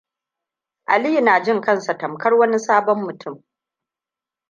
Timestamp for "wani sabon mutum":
2.35-3.43